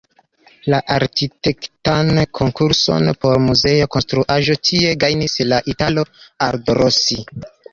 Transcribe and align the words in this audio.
La 0.73 0.77
arkitektan 0.93 2.09
konkurson 2.39 3.11
por 3.25 3.37
muzea 3.45 3.89
konstruaĵo 3.97 4.57
tie 4.71 4.97
gajnis 5.05 5.37
la 5.53 5.61
italo 5.75 6.07
"Aldo 6.49 6.81
Rossi". 6.83 7.21